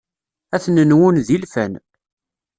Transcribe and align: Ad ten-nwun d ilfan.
Ad 0.55 0.61
ten-nwun 0.63 1.17
d 1.27 1.29
ilfan. 1.35 1.73